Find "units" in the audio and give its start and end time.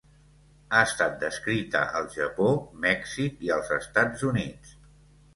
4.31-4.73